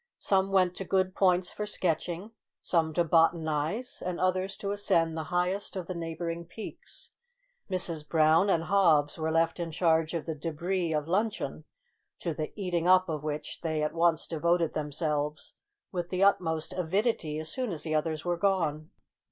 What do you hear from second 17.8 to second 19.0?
the others were gone.